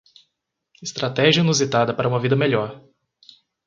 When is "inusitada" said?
1.43-1.93